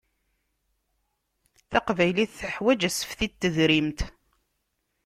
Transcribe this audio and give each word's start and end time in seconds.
Taqbaylit 1.69 2.31
teḥwaǧ 2.39 2.81
asefti 2.89 3.27
n 3.31 3.33
tedrimt. 3.41 3.99